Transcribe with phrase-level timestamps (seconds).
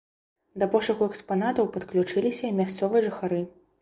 [0.61, 3.41] Да пошуку экспанатаў падключыліся і мясцовыя жыхары.